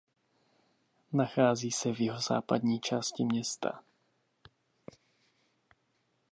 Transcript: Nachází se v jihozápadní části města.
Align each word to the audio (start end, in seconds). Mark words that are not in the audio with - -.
Nachází 1.13 1.71
se 1.71 1.91
v 1.91 1.99
jihozápadní 1.99 2.79
části 2.79 3.25
města. 3.25 3.83